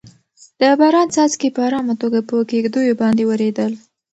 [0.59, 3.71] د باران څاڅکي په ارامه توګه په کيږديو باندې ورېدل.